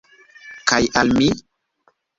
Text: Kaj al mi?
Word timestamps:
Kaj 0.73 0.81
al 1.05 1.15
mi? 1.21 1.31